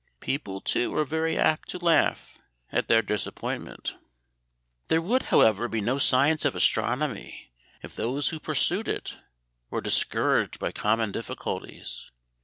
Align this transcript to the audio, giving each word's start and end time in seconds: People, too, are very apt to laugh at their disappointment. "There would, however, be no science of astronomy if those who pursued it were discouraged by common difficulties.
People, 0.19 0.61
too, 0.61 0.95
are 0.97 1.05
very 1.05 1.37
apt 1.37 1.69
to 1.69 1.77
laugh 1.77 2.39
at 2.71 2.87
their 2.87 3.03
disappointment. 3.03 3.95
"There 4.87 4.99
would, 4.99 5.21
however, 5.29 5.67
be 5.67 5.79
no 5.79 5.99
science 5.99 6.43
of 6.43 6.55
astronomy 6.55 7.51
if 7.83 7.95
those 7.95 8.29
who 8.29 8.39
pursued 8.39 8.87
it 8.87 9.19
were 9.69 9.79
discouraged 9.79 10.57
by 10.57 10.71
common 10.71 11.11
difficulties. 11.11 12.09